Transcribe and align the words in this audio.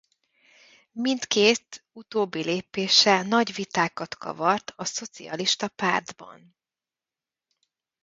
Mindkét 0.91 1.83
utóbbi 1.91 2.43
lépése 2.43 3.21
nagy 3.21 3.53
vitákat 3.53 4.17
kavart 4.17 4.73
a 4.75 4.85
Szocialista 4.85 5.67
Pártban. 5.67 6.55